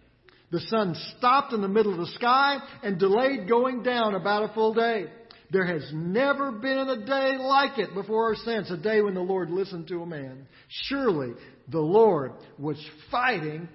The 0.50 0.60
sun 0.60 0.96
stopped 1.18 1.52
in 1.52 1.60
the 1.60 1.68
middle 1.68 1.92
of 1.92 1.98
the 1.98 2.14
sky 2.14 2.56
and 2.82 2.98
delayed 2.98 3.46
going 3.46 3.82
down 3.82 4.14
about 4.14 4.48
a 4.48 4.54
full 4.54 4.72
day. 4.72 5.08
There 5.50 5.64
has 5.64 5.88
never 5.94 6.52
been 6.52 6.88
a 6.88 7.06
day 7.06 7.36
like 7.38 7.78
it 7.78 7.94
before 7.94 8.32
or 8.32 8.36
since, 8.36 8.70
a 8.70 8.76
day 8.76 9.00
when 9.00 9.14
the 9.14 9.20
Lord 9.20 9.50
listened 9.50 9.88
to 9.88 10.02
a 10.02 10.06
man. 10.06 10.46
Surely 10.68 11.32
the 11.68 11.80
Lord 11.80 12.32
was 12.58 12.78
fighting 13.10 13.68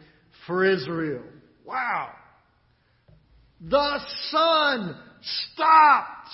for 0.45 0.65
Israel. 0.65 1.23
Wow. 1.65 2.11
The 3.61 3.99
sun 4.29 4.95
stopped. 5.21 6.29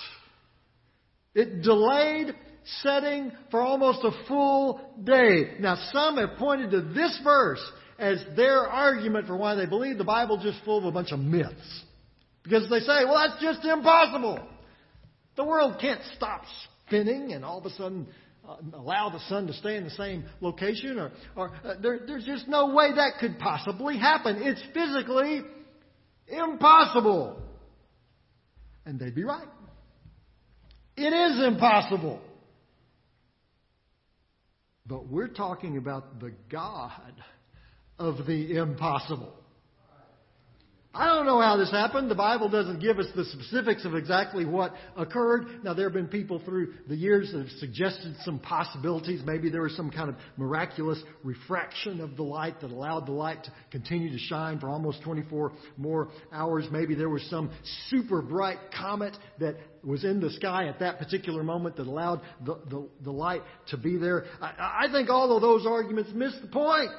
It 1.36 1.62
delayed 1.62 2.36
setting 2.82 3.32
for 3.50 3.62
almost 3.62 4.00
a 4.04 4.12
full 4.28 4.82
day. 5.04 5.54
Now, 5.60 5.78
some 5.94 6.18
have 6.18 6.38
pointed 6.38 6.72
to 6.72 6.82
this 6.82 7.20
verse 7.24 7.62
as 7.98 8.24
their 8.36 8.68
argument 8.68 9.28
for 9.28 9.38
why 9.38 9.56
they 9.56 9.66
believe 9.66 9.98
the 9.98 10.04
Bible's 10.04 10.44
just 10.44 10.64
full 10.66 10.80
of 10.80 10.86
a 10.86 10.92
bunch 10.92 11.12
of 11.12 11.20
myths. 11.20 11.84
Because 12.44 12.70
they 12.70 12.80
say, 12.80 13.06
well, 13.06 13.28
that's 13.28 13.42
just 13.42 13.66
impossible. 13.66 14.40
The 15.40 15.46
world 15.46 15.78
can't 15.80 16.02
stop 16.18 16.42
spinning 16.86 17.32
and 17.32 17.46
all 17.46 17.60
of 17.60 17.66
a 17.66 17.70
sudden 17.70 18.08
uh, 18.46 18.58
allow 18.74 19.10
the 19.10 19.22
sun 19.30 19.48
to 19.48 19.54
stay 19.54 19.78
in 19.78 19.86
the 19.86 19.90
same 19.92 20.26
location, 20.42 21.00
or, 21.00 21.14
or 21.34 21.52
uh, 21.64 21.76
there, 21.82 22.02
there's 22.06 22.26
just 22.26 22.50
no 22.50 22.74
way 22.74 22.94
that 22.94 23.20
could 23.22 23.40
possibly 23.40 23.98
happen. 23.98 24.42
It's 24.42 24.62
physically 24.74 25.40
impossible. 26.28 27.42
And 28.86 29.00
they'd 29.00 29.16
be 29.16 29.24
right. 29.24 29.48
It 30.98 31.14
is 31.14 31.48
impossible. 31.48 32.20
But 34.86 35.08
we're 35.08 35.30
talking 35.30 35.78
about 35.78 36.20
the 36.20 36.34
God 36.52 37.14
of 37.98 38.26
the 38.28 38.58
impossible. 38.58 39.39
I 41.00 41.06
don't 41.06 41.26
know 41.26 41.40
how 41.40 41.56
this 41.56 41.72
happened. 41.72 42.12
The 42.12 42.16
Bible 42.16 42.50
doesn't 42.50 42.82
give 42.82 43.00
us 43.00 43.06
the 43.16 43.24
specifics 43.24 43.86
of 43.86 43.96
exactly 43.96 44.44
what 44.44 44.74
occurred. 44.98 45.64
Now, 45.64 45.74
there 45.74 45.86
have 45.86 45.94
been 45.94 46.10
people 46.10 46.42
through 46.44 46.74
the 46.90 46.96
years 46.96 47.32
that 47.32 47.40
have 47.40 47.58
suggested 47.60 48.18
some 48.26 48.38
possibilities. 48.38 49.22
Maybe 49.26 49.50
there 49.50 49.62
was 49.62 49.74
some 49.78 49.92
kind 49.92 50.10
of 50.10 50.18
miraculous 50.36 51.02
refraction 51.24 52.02
of 52.02 52.18
the 52.18 52.24
light 52.24 52.60
that 52.60 52.72
allowed 52.72 53.06
the 53.06 53.14
light 53.14 53.46
to 53.46 53.52
continue 53.72 54.12
to 54.12 54.18
shine 54.18 54.60
for 54.60 54.68
almost 54.68 55.02
24 55.02 55.54
more 55.78 56.10
hours. 56.34 56.66
Maybe 56.70 56.96
there 56.96 57.08
was 57.08 57.24
some 57.30 57.50
super 57.88 58.22
bright 58.22 58.60
comet 58.78 59.16
that 59.40 59.56
was 59.86 60.04
in 60.04 60.20
the 60.20 60.32
sky 60.32 60.68
at 60.68 60.80
that 60.80 61.00
particular 61.00 61.44
moment 61.44 61.78
that 61.78 61.88
allowed 61.88 62.20
the, 62.46 62.60
the, 62.70 62.90
the 63.06 63.12
light 63.12 63.44
to 63.70 63.78
be 63.78 63.96
there. 63.96 64.26
I, 64.42 64.88
I 64.88 64.92
think 64.92 65.10
all 65.10 65.34
of 65.34 65.42
those 65.42 65.66
arguments 65.66 66.12
miss 66.14 66.34
the 66.42 66.50
point. 66.50 66.92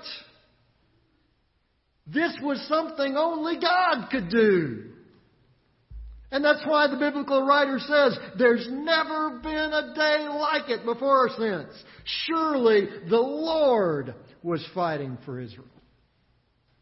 This 2.07 2.37
was 2.43 2.61
something 2.69 3.17
only 3.17 3.59
God 3.61 4.09
could 4.11 4.29
do. 4.31 4.91
And 6.33 6.45
that's 6.45 6.65
why 6.65 6.87
the 6.87 6.97
biblical 6.97 7.45
writer 7.45 7.79
says, 7.81 8.17
there's 8.39 8.69
never 8.71 9.41
been 9.43 9.73
a 9.73 9.93
day 9.95 10.29
like 10.29 10.69
it 10.69 10.85
before 10.85 11.27
or 11.27 11.31
since. 11.31 11.85
Surely 12.27 12.87
the 13.09 13.19
Lord 13.19 14.15
was 14.43 14.65
fighting 14.75 15.19
for 15.25 15.41
Israel. 15.41 15.67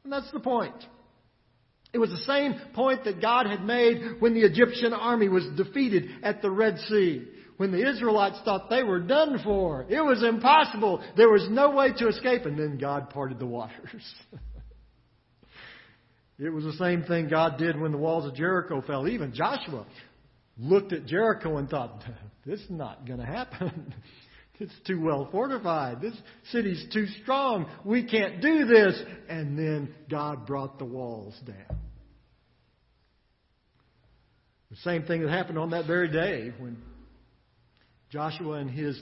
And 0.04 0.12
that's 0.12 0.30
the 0.32 0.40
point. 0.40 0.74
It 1.92 1.98
was 1.98 2.10
the 2.10 2.18
same 2.18 2.60
point 2.74 3.04
that 3.04 3.22
God 3.22 3.46
had 3.46 3.64
made 3.64 4.20
when 4.20 4.34
the 4.34 4.42
Egyptian 4.42 4.92
army 4.92 5.28
was 5.28 5.46
defeated 5.56 6.10
at 6.22 6.42
the 6.42 6.50
Red 6.50 6.78
Sea. 6.88 7.24
When 7.56 7.72
the 7.72 7.90
Israelites 7.90 8.38
thought 8.44 8.70
they 8.70 8.84
were 8.84 9.00
done 9.00 9.40
for. 9.42 9.84
It 9.88 10.00
was 10.00 10.22
impossible. 10.22 11.02
There 11.16 11.28
was 11.28 11.48
no 11.50 11.70
way 11.70 11.88
to 11.96 12.06
escape. 12.06 12.44
And 12.44 12.56
then 12.56 12.78
God 12.78 13.10
parted 13.10 13.40
the 13.40 13.46
waters. 13.46 14.14
It 16.38 16.50
was 16.50 16.64
the 16.64 16.72
same 16.74 17.02
thing 17.02 17.28
God 17.28 17.58
did 17.58 17.78
when 17.78 17.92
the 17.92 17.98
walls 17.98 18.24
of 18.24 18.34
Jericho 18.34 18.80
fell. 18.86 19.08
Even 19.08 19.32
Joshua 19.32 19.86
looked 20.56 20.92
at 20.92 21.06
Jericho 21.06 21.56
and 21.56 21.68
thought, 21.68 22.04
this 22.46 22.60
is 22.60 22.70
not 22.70 23.06
going 23.06 23.20
to 23.20 23.26
happen. 23.26 23.94
It's 24.60 24.74
too 24.86 25.00
well 25.00 25.28
fortified. 25.30 26.00
This 26.00 26.16
city's 26.50 26.84
too 26.92 27.06
strong. 27.22 27.66
We 27.84 28.02
can't 28.04 28.42
do 28.42 28.64
this. 28.64 29.00
And 29.28 29.56
then 29.56 29.94
God 30.10 30.46
brought 30.46 30.78
the 30.80 30.84
walls 30.84 31.38
down. 31.46 31.78
The 34.70 34.76
same 34.78 35.04
thing 35.04 35.22
that 35.22 35.30
happened 35.30 35.58
on 35.58 35.70
that 35.70 35.86
very 35.86 36.10
day 36.10 36.52
when 36.58 36.76
Joshua 38.10 38.54
and 38.54 38.68
his 38.68 39.00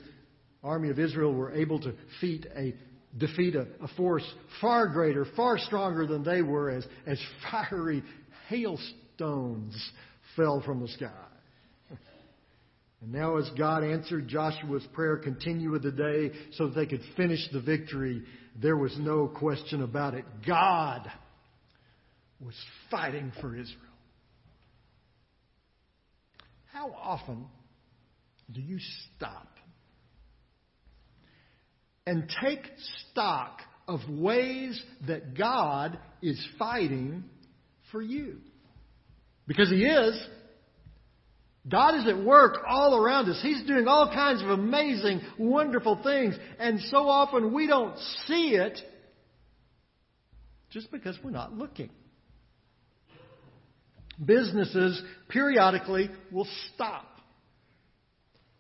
army 0.62 0.90
of 0.90 0.98
Israel 0.98 1.32
were 1.32 1.52
able 1.52 1.80
to 1.80 1.92
defeat 1.92 2.46
a 2.54 2.74
defeat 3.18 3.54
a, 3.54 3.66
a 3.82 3.88
force 3.96 4.24
far 4.60 4.88
greater, 4.88 5.26
far 5.36 5.58
stronger 5.58 6.06
than 6.06 6.22
they 6.22 6.42
were 6.42 6.70
as, 6.70 6.86
as 7.06 7.18
fiery 7.50 8.02
hailstones 8.48 9.92
fell 10.36 10.62
from 10.64 10.80
the 10.80 10.88
sky. 10.88 11.10
And 13.02 13.12
now, 13.12 13.36
as 13.36 13.48
God 13.58 13.84
answered 13.84 14.26
Joshua's 14.26 14.86
prayer, 14.94 15.18
continue 15.18 15.70
with 15.70 15.82
the 15.82 15.92
day 15.92 16.30
so 16.52 16.68
that 16.68 16.74
they 16.74 16.86
could 16.86 17.02
finish 17.14 17.40
the 17.52 17.60
victory, 17.60 18.22
there 18.60 18.76
was 18.76 18.96
no 18.98 19.28
question 19.28 19.82
about 19.82 20.14
it. 20.14 20.24
God 20.46 21.06
was 22.40 22.54
fighting 22.90 23.32
for 23.40 23.54
Israel. 23.54 23.82
How 26.72 26.90
often 26.92 27.44
do 28.50 28.60
you 28.62 28.78
stop 29.16 29.55
and 32.06 32.30
take 32.42 32.60
stock 33.10 33.60
of 33.88 34.00
ways 34.08 34.80
that 35.06 35.36
God 35.36 35.98
is 36.22 36.44
fighting 36.58 37.24
for 37.90 38.00
you. 38.00 38.38
Because 39.46 39.70
He 39.70 39.84
is. 39.84 40.26
God 41.68 41.96
is 41.96 42.06
at 42.08 42.24
work 42.24 42.58
all 42.66 42.96
around 42.96 43.28
us. 43.28 43.40
He's 43.42 43.64
doing 43.64 43.88
all 43.88 44.08
kinds 44.12 44.40
of 44.40 44.50
amazing, 44.50 45.20
wonderful 45.36 46.00
things. 46.02 46.36
And 46.60 46.80
so 46.80 47.08
often 47.08 47.52
we 47.52 47.66
don't 47.66 47.98
see 48.26 48.50
it 48.50 48.78
just 50.70 50.92
because 50.92 51.18
we're 51.24 51.30
not 51.30 51.52
looking. 51.52 51.90
Businesses 54.24 55.02
periodically 55.28 56.08
will 56.30 56.46
stop 56.72 57.04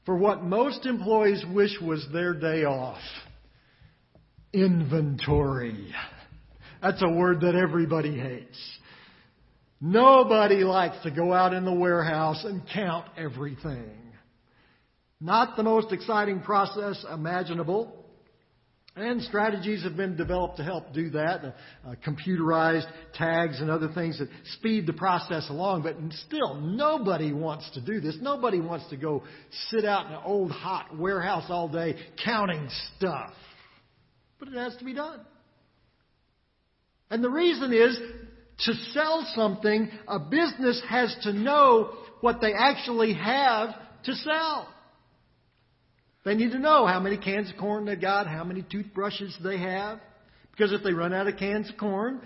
for 0.04 0.16
what 0.16 0.42
most 0.42 0.84
employees 0.84 1.44
wish 1.52 1.80
was 1.80 2.04
their 2.12 2.34
day 2.34 2.64
off 2.64 3.00
inventory. 4.52 5.92
That's 6.82 7.02
a 7.02 7.08
word 7.08 7.40
that 7.40 7.54
everybody 7.54 8.18
hates. 8.18 8.58
Nobody 9.80 10.64
likes 10.64 10.96
to 11.02 11.10
go 11.10 11.32
out 11.32 11.52
in 11.52 11.64
the 11.64 11.72
warehouse 11.72 12.44
and 12.44 12.62
count 12.72 13.06
everything. 13.16 13.90
Not 15.20 15.56
the 15.56 15.62
most 15.62 15.92
exciting 15.92 16.40
process 16.40 17.04
imaginable. 17.12 17.92
And 18.96 19.20
strategies 19.22 19.82
have 19.82 19.94
been 19.94 20.16
developed 20.16 20.56
to 20.56 20.64
help 20.64 20.94
do 20.94 21.10
that. 21.10 21.54
Uh, 21.86 21.94
computerized 22.06 22.90
tags 23.12 23.60
and 23.60 23.70
other 23.70 23.90
things 23.94 24.18
that 24.18 24.28
speed 24.54 24.86
the 24.86 24.94
process 24.94 25.50
along. 25.50 25.82
But 25.82 25.96
still, 26.26 26.54
nobody 26.54 27.30
wants 27.32 27.70
to 27.74 27.82
do 27.82 28.00
this. 28.00 28.16
Nobody 28.22 28.58
wants 28.58 28.88
to 28.88 28.96
go 28.96 29.22
sit 29.68 29.84
out 29.84 30.06
in 30.06 30.12
an 30.12 30.22
old 30.24 30.50
hot 30.50 30.96
warehouse 30.96 31.44
all 31.50 31.68
day 31.68 31.96
counting 32.24 32.68
stuff. 32.96 33.32
But 34.38 34.48
it 34.48 34.54
has 34.54 34.76
to 34.76 34.84
be 34.84 34.94
done. 34.94 35.20
And 37.10 37.22
the 37.22 37.30
reason 37.30 37.72
is 37.72 37.98
to 38.58 38.74
sell 38.92 39.26
something, 39.34 39.90
a 40.08 40.18
business 40.18 40.82
has 40.88 41.14
to 41.22 41.32
know 41.32 41.92
what 42.20 42.40
they 42.40 42.52
actually 42.52 43.14
have 43.14 43.70
to 44.04 44.14
sell. 44.14 44.68
They 46.24 46.34
need 46.34 46.52
to 46.52 46.58
know 46.58 46.86
how 46.86 46.98
many 46.98 47.16
cans 47.16 47.50
of 47.50 47.56
corn 47.56 47.84
they 47.84 47.96
got, 47.96 48.26
how 48.26 48.42
many 48.42 48.62
toothbrushes 48.62 49.36
they 49.44 49.58
have. 49.58 50.00
Because 50.50 50.72
if 50.72 50.82
they 50.82 50.92
run 50.92 51.14
out 51.14 51.28
of 51.28 51.36
cans 51.36 51.70
of 51.70 51.76
corn, 51.76 52.20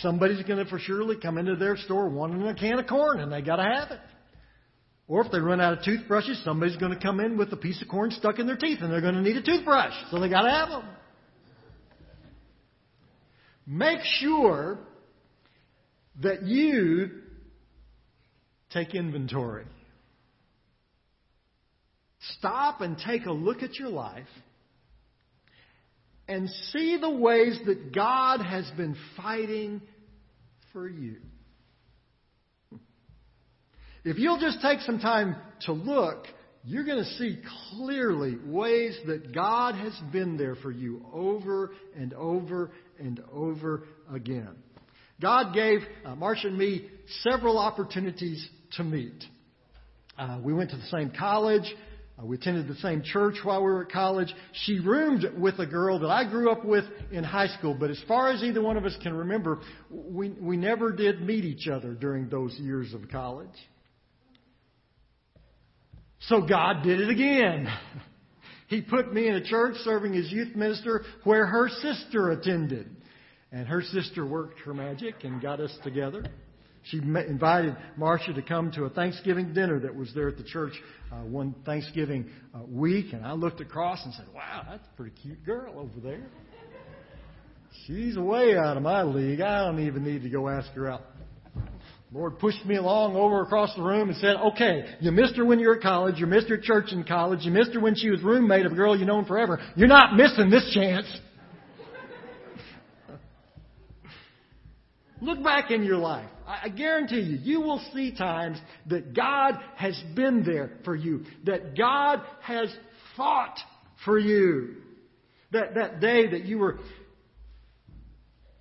somebody's 0.00 0.42
going 0.44 0.64
to 0.64 0.68
for 0.68 0.78
surely 0.78 1.16
come 1.16 1.38
into 1.38 1.54
their 1.54 1.76
store 1.76 2.08
wanting 2.08 2.42
a 2.42 2.54
can 2.54 2.78
of 2.78 2.86
corn, 2.86 3.20
and 3.20 3.30
they 3.30 3.42
got 3.42 3.56
to 3.56 3.62
have 3.62 3.90
it. 3.92 4.00
Or 5.08 5.24
if 5.24 5.30
they 5.30 5.38
run 5.38 5.60
out 5.60 5.74
of 5.74 5.84
toothbrushes, 5.84 6.42
somebody's 6.44 6.76
going 6.76 6.92
to 6.92 6.98
come 6.98 7.20
in 7.20 7.36
with 7.36 7.52
a 7.52 7.56
piece 7.56 7.80
of 7.80 7.88
corn 7.88 8.10
stuck 8.10 8.40
in 8.40 8.46
their 8.46 8.56
teeth, 8.56 8.78
and 8.80 8.90
they're 8.90 9.00
going 9.00 9.14
to 9.14 9.22
need 9.22 9.36
a 9.36 9.42
toothbrush, 9.42 9.94
so 10.10 10.18
they 10.18 10.28
got 10.28 10.42
to 10.42 10.50
have 10.50 10.70
them. 10.70 10.84
Make 13.66 13.98
sure 14.20 14.78
that 16.22 16.44
you 16.44 17.10
take 18.70 18.94
inventory. 18.94 19.66
Stop 22.38 22.80
and 22.80 22.96
take 22.98 23.26
a 23.26 23.32
look 23.32 23.62
at 23.62 23.74
your 23.74 23.88
life 23.88 24.26
and 26.28 26.48
see 26.72 26.98
the 27.00 27.10
ways 27.10 27.58
that 27.66 27.94
God 27.94 28.40
has 28.40 28.68
been 28.76 28.96
fighting 29.16 29.80
for 30.72 30.88
you. 30.88 31.16
If 34.04 34.18
you'll 34.18 34.38
just 34.38 34.60
take 34.60 34.80
some 34.80 35.00
time 35.00 35.36
to 35.62 35.72
look, 35.72 36.26
you're 36.66 36.84
going 36.84 36.98
to 36.98 37.10
see 37.12 37.38
clearly 37.70 38.36
ways 38.44 38.98
that 39.06 39.32
God 39.32 39.76
has 39.76 39.96
been 40.12 40.36
there 40.36 40.56
for 40.56 40.72
you 40.72 41.06
over 41.12 41.70
and 41.94 42.12
over 42.14 42.72
and 42.98 43.22
over 43.32 43.84
again. 44.12 44.56
God 45.22 45.54
gave 45.54 45.78
uh, 46.04 46.16
Marcia 46.16 46.48
and 46.48 46.58
me 46.58 46.88
several 47.22 47.56
opportunities 47.56 48.46
to 48.72 48.82
meet. 48.82 49.24
Uh, 50.18 50.40
we 50.42 50.52
went 50.52 50.70
to 50.70 50.76
the 50.76 50.86
same 50.86 51.12
college. 51.16 51.72
Uh, 52.20 52.26
we 52.26 52.36
attended 52.36 52.66
the 52.66 52.74
same 52.76 53.00
church 53.00 53.36
while 53.44 53.60
we 53.60 53.70
were 53.70 53.84
at 53.84 53.92
college. 53.92 54.34
She 54.64 54.80
roomed 54.80 55.24
with 55.38 55.60
a 55.60 55.66
girl 55.66 56.00
that 56.00 56.10
I 56.10 56.28
grew 56.28 56.50
up 56.50 56.64
with 56.64 56.84
in 57.12 57.22
high 57.22 57.48
school, 57.58 57.76
but 57.78 57.90
as 57.90 58.02
far 58.08 58.32
as 58.32 58.42
either 58.42 58.60
one 58.60 58.76
of 58.76 58.84
us 58.84 58.96
can 59.04 59.14
remember, 59.14 59.60
we, 59.88 60.30
we 60.30 60.56
never 60.56 60.90
did 60.90 61.22
meet 61.22 61.44
each 61.44 61.68
other 61.68 61.94
during 61.94 62.28
those 62.28 62.54
years 62.58 62.92
of 62.92 63.08
college. 63.08 63.54
So 66.20 66.42
God 66.42 66.82
did 66.82 67.00
it 67.00 67.10
again. 67.10 67.68
He 68.68 68.80
put 68.80 69.12
me 69.12 69.28
in 69.28 69.34
a 69.36 69.44
church 69.44 69.76
serving 69.84 70.16
as 70.16 70.30
youth 70.32 70.56
minister 70.56 71.04
where 71.22 71.46
her 71.46 71.68
sister 71.68 72.30
attended. 72.30 72.88
And 73.52 73.68
her 73.68 73.80
sister 73.80 74.26
worked 74.26 74.58
her 74.60 74.74
magic 74.74 75.22
and 75.22 75.40
got 75.40 75.60
us 75.60 75.76
together. 75.84 76.24
She 76.90 76.98
invited 76.98 77.76
Marcia 77.96 78.32
to 78.32 78.42
come 78.42 78.70
to 78.72 78.84
a 78.84 78.90
Thanksgiving 78.90 79.52
dinner 79.54 79.80
that 79.80 79.94
was 79.94 80.12
there 80.14 80.28
at 80.28 80.36
the 80.36 80.44
church 80.44 80.72
uh, 81.12 81.16
one 81.16 81.54
Thanksgiving 81.64 82.30
uh, 82.54 82.60
week, 82.68 83.12
and 83.12 83.24
I 83.24 83.32
looked 83.32 83.60
across 83.60 84.04
and 84.04 84.14
said, 84.14 84.26
"Wow, 84.32 84.62
that's 84.68 84.86
a 84.86 84.96
pretty 84.96 85.12
cute 85.20 85.44
girl 85.44 85.78
over 85.78 86.00
there." 86.00 86.26
She's 87.86 88.16
way 88.16 88.56
out 88.56 88.76
of 88.76 88.84
my 88.84 89.02
league. 89.02 89.40
I 89.40 89.64
don't 89.64 89.80
even 89.84 90.04
need 90.04 90.22
to 90.22 90.28
go 90.28 90.48
ask 90.48 90.70
her 90.72 90.88
out. 90.88 91.02
Lord 92.12 92.38
pushed 92.38 92.64
me 92.64 92.76
along 92.76 93.16
over 93.16 93.42
across 93.42 93.74
the 93.74 93.82
room 93.82 94.08
and 94.08 94.16
said, 94.18 94.36
Okay, 94.36 94.84
you 95.00 95.10
missed 95.10 95.36
her 95.36 95.44
when 95.44 95.58
you 95.58 95.66
were 95.68 95.76
at 95.76 95.82
college, 95.82 96.18
you 96.18 96.26
missed 96.26 96.48
her 96.48 96.56
at 96.56 96.62
church 96.62 96.92
in 96.92 97.02
college, 97.02 97.40
you 97.42 97.50
missed 97.50 97.74
her 97.74 97.80
when 97.80 97.96
she 97.96 98.10
was 98.10 98.22
roommate 98.22 98.64
of 98.64 98.72
a 98.72 98.74
girl 98.76 98.96
you've 98.96 99.08
known 99.08 99.24
forever. 99.24 99.60
You're 99.74 99.88
not 99.88 100.14
missing 100.14 100.48
this 100.48 100.72
chance. 100.72 101.06
Look 105.20 105.42
back 105.42 105.72
in 105.72 105.82
your 105.82 105.96
life. 105.96 106.30
I 106.46 106.68
guarantee 106.68 107.22
you, 107.22 107.38
you 107.42 107.60
will 107.60 107.84
see 107.92 108.14
times 108.14 108.58
that 108.86 109.14
God 109.14 109.58
has 109.74 110.00
been 110.14 110.44
there 110.44 110.70
for 110.84 110.94
you, 110.94 111.24
that 111.44 111.76
God 111.76 112.22
has 112.40 112.72
fought 113.16 113.58
for 114.04 114.16
you. 114.16 114.76
That, 115.50 115.74
that 115.74 116.00
day 116.00 116.28
that 116.30 116.44
you 116.44 116.58
were 116.58 116.78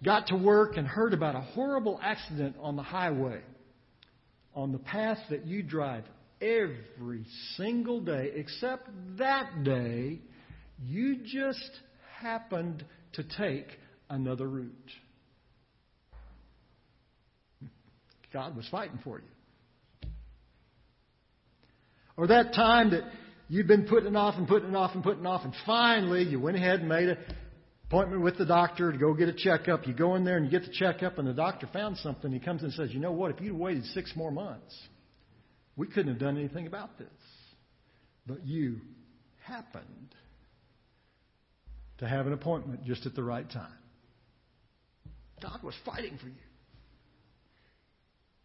got 0.05 0.27
to 0.27 0.35
work 0.35 0.77
and 0.77 0.87
heard 0.87 1.13
about 1.13 1.35
a 1.35 1.41
horrible 1.41 1.99
accident 2.01 2.55
on 2.61 2.75
the 2.75 2.83
highway, 2.83 3.41
on 4.53 4.71
the 4.71 4.77
path 4.77 5.17
that 5.31 5.45
you 5.45 5.63
drive 5.63 6.05
every 6.39 7.25
single 7.57 7.99
day, 7.99 8.31
except 8.35 8.87
that 9.17 9.63
day, 9.63 10.19
you 10.83 11.17
just 11.25 11.71
happened 12.21 12.85
to 13.13 13.23
take 13.37 13.67
another 14.09 14.47
route. 14.47 14.91
God 18.31 18.55
was 18.55 18.67
fighting 18.69 18.99
for 19.03 19.19
you. 19.19 20.09
Or 22.17 22.27
that 22.27 22.53
time 22.53 22.91
that 22.91 23.03
you've 23.47 23.67
been 23.67 23.87
putting 23.87 24.09
it 24.09 24.15
off 24.15 24.35
and 24.37 24.47
putting 24.47 24.69
it 24.69 24.75
off 24.75 24.93
and 24.93 25.03
putting 25.03 25.23
it 25.23 25.27
off, 25.27 25.43
and 25.43 25.53
finally 25.65 26.23
you 26.23 26.39
went 26.39 26.57
ahead 26.57 26.81
and 26.81 26.89
made 26.89 27.09
an 27.09 27.17
appointment 27.87 28.21
with 28.21 28.37
the 28.37 28.45
doctor 28.45 28.91
to 28.91 28.97
go 28.97 29.13
get 29.13 29.29
a 29.29 29.33
checkup. 29.33 29.87
You 29.87 29.93
go 29.93 30.15
in 30.15 30.23
there 30.23 30.37
and 30.37 30.45
you 30.45 30.51
get 30.51 30.67
the 30.67 30.73
checkup, 30.73 31.17
and 31.17 31.27
the 31.27 31.33
doctor 31.33 31.67
found 31.71 31.97
something. 31.97 32.31
He 32.31 32.39
comes 32.39 32.63
and 32.63 32.73
says, 32.73 32.91
You 32.91 32.99
know 32.99 33.11
what? 33.11 33.31
If 33.31 33.41
you'd 33.41 33.57
waited 33.57 33.85
six 33.85 34.13
more 34.15 34.31
months, 34.31 34.75
we 35.75 35.87
couldn't 35.87 36.07
have 36.07 36.19
done 36.19 36.37
anything 36.37 36.67
about 36.67 36.97
this. 36.97 37.07
But 38.25 38.45
you 38.45 38.81
happened 39.43 40.15
to 41.99 42.07
have 42.07 42.27
an 42.27 42.33
appointment 42.33 42.83
just 42.85 43.05
at 43.05 43.15
the 43.15 43.23
right 43.23 43.49
time. 43.49 43.71
God 45.41 45.61
was 45.63 45.75
fighting 45.85 46.17
for 46.17 46.27
you. 46.27 46.33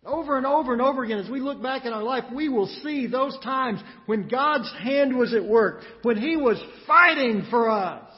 Over 0.05 0.39
and 0.39 0.47
over 0.47 0.73
and 0.73 0.81
over 0.81 1.05
again, 1.05 1.19
as 1.19 1.31
we 1.31 1.41
look 1.41 1.63
back 1.63 1.85
in 1.85 1.93
our 1.93 2.03
life, 2.03 2.25
we 2.35 2.49
will 2.49 2.69
see 2.83 3.07
those 3.07 3.39
times 3.41 3.81
when 4.07 4.29
God's 4.29 4.73
hand 4.83 5.17
was 5.17 5.35
at 5.35 5.45
work, 5.45 5.83
when 6.03 6.17
He 6.17 6.37
was 6.37 6.59
fighting 6.87 7.47
for 7.51 7.71
us. 7.71 8.10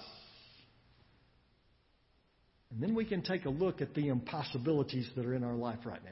And 2.73 2.83
then 2.83 2.95
we 2.95 3.05
can 3.05 3.23
take 3.23 3.45
a 3.45 3.51
look 3.51 3.81
at 3.81 3.95
the 3.95 4.09
impossibilities 4.09 5.09
that 5.17 5.27
are 5.27 5.35
in 5.35 5.45
our 5.45 5.55
life 5.55 5.81
right 5.85 6.03
now. 6.05 6.11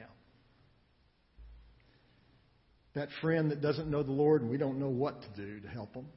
That 2.93 3.09
friend 3.21 3.51
that 3.51 3.61
doesn't 3.61 3.89
know 3.89 4.03
the 4.03 4.11
Lord 4.11 4.41
and 4.41 4.51
we 4.51 4.57
don't 4.57 4.79
know 4.79 4.89
what 4.89 5.21
to 5.21 5.27
do 5.35 5.59
to 5.61 5.67
help 5.67 5.93
them. 5.93 6.07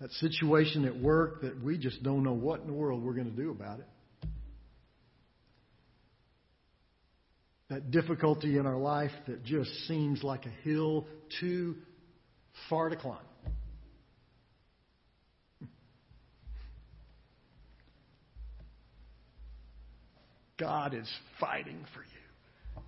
That 0.00 0.10
situation 0.12 0.84
at 0.86 0.98
work 0.98 1.42
that 1.42 1.62
we 1.62 1.76
just 1.78 2.02
don't 2.02 2.24
know 2.24 2.32
what 2.32 2.60
in 2.60 2.66
the 2.66 2.72
world 2.72 3.02
we're 3.02 3.12
going 3.12 3.30
to 3.30 3.36
do 3.36 3.50
about 3.50 3.80
it. 3.80 3.86
that 7.70 7.92
difficulty 7.92 8.58
in 8.58 8.66
our 8.66 8.76
life 8.76 9.12
that 9.28 9.44
just 9.44 9.70
seems 9.86 10.22
like 10.22 10.44
a 10.44 10.68
hill 10.68 11.06
too 11.40 11.76
far 12.68 12.88
to 12.88 12.96
climb. 12.96 13.16
God 20.60 20.94
is 20.94 21.10
fighting 21.40 21.84
for 21.94 22.00
you. 22.02 22.82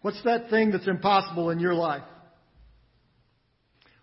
What's 0.00 0.22
that 0.24 0.50
thing 0.50 0.72
that's 0.72 0.88
impossible 0.88 1.50
in 1.50 1.60
your 1.60 1.74
life? 1.74 2.02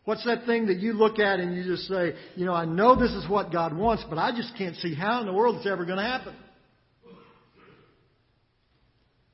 What's 0.06 0.24
that 0.26 0.46
thing 0.46 0.68
that 0.68 0.78
you 0.78 0.94
look 0.94 1.20
at 1.20 1.40
and 1.40 1.56
you 1.56 1.64
just 1.64 1.88
say, 1.88 2.14
you 2.36 2.46
know, 2.46 2.54
I 2.54 2.66
know 2.66 2.96
this 2.96 3.12
is 3.12 3.28
what 3.28 3.52
God 3.52 3.76
wants, 3.76 4.04
but 4.10 4.18
I 4.18 4.32
just 4.32 4.58
can't 4.58 4.76
see 4.78 4.96
how 4.96 5.20
in 5.20 5.28
the 5.28 5.34
world 5.34 5.58
it's 5.58 5.68
ever 5.68 5.86
going 5.86 5.98
to 5.98 6.04
happen? 6.04 6.36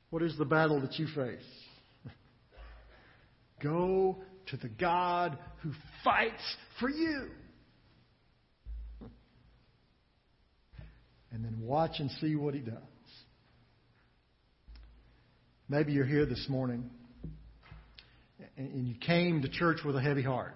What 0.09 0.23
is 0.23 0.37
the 0.37 0.45
battle 0.45 0.81
that 0.81 0.97
you 0.97 1.07
face? 1.07 1.39
Go 3.61 4.17
to 4.47 4.57
the 4.57 4.69
God 4.69 5.37
who 5.61 5.71
fights 6.03 6.43
for 6.79 6.89
you. 6.89 7.27
And 11.35 11.43
then 11.43 11.59
watch 11.59 11.99
and 11.99 12.09
see 12.21 12.37
what 12.37 12.53
he 12.53 12.61
does. 12.61 12.77
Maybe 15.67 15.91
you're 15.91 16.05
here 16.05 16.25
this 16.25 16.45
morning 16.47 16.89
and 18.55 18.87
you 18.87 18.95
came 18.95 19.41
to 19.41 19.49
church 19.49 19.79
with 19.83 19.97
a 19.97 20.01
heavy 20.01 20.21
heart 20.21 20.55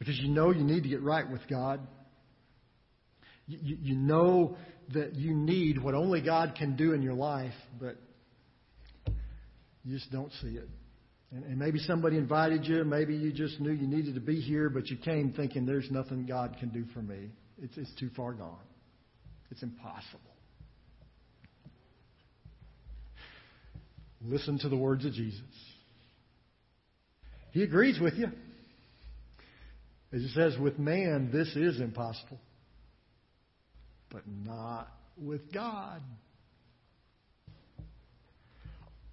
because 0.00 0.18
you 0.18 0.30
know 0.30 0.50
you 0.50 0.64
need 0.64 0.82
to 0.82 0.88
get 0.88 1.00
right 1.00 1.30
with 1.30 1.42
God. 1.48 1.78
You, 3.46 3.76
you 3.80 3.94
know 3.94 4.56
that 4.94 5.14
you 5.14 5.32
need 5.32 5.80
what 5.80 5.94
only 5.94 6.20
God 6.20 6.56
can 6.58 6.74
do 6.74 6.94
in 6.94 7.02
your 7.02 7.14
life, 7.14 7.54
but 7.78 7.98
you 9.84 9.96
just 9.96 10.10
don't 10.10 10.32
see 10.42 10.56
it. 10.56 10.68
And, 11.30 11.44
and 11.44 11.56
maybe 11.56 11.78
somebody 11.78 12.16
invited 12.16 12.64
you. 12.64 12.82
Maybe 12.82 13.14
you 13.14 13.32
just 13.32 13.60
knew 13.60 13.70
you 13.70 13.86
needed 13.86 14.16
to 14.16 14.20
be 14.20 14.40
here, 14.40 14.68
but 14.68 14.88
you 14.88 14.96
came 14.96 15.32
thinking 15.34 15.66
there's 15.66 15.88
nothing 15.88 16.26
God 16.26 16.56
can 16.58 16.70
do 16.70 16.84
for 16.92 17.00
me. 17.00 17.30
It's, 17.62 17.76
it's 17.76 17.94
too 17.98 18.10
far 18.16 18.32
gone. 18.32 18.56
It's 19.50 19.62
impossible. 19.62 20.20
Listen 24.24 24.58
to 24.58 24.68
the 24.68 24.76
words 24.76 25.04
of 25.04 25.12
Jesus. 25.12 25.40
He 27.52 27.62
agrees 27.62 27.98
with 28.00 28.14
you. 28.14 28.26
As 30.12 30.22
it 30.22 30.30
says, 30.34 30.58
with 30.58 30.78
man, 30.78 31.30
this 31.32 31.48
is 31.54 31.80
impossible. 31.80 32.38
But 34.10 34.22
not 34.26 34.88
with 35.16 35.52
God. 35.52 36.02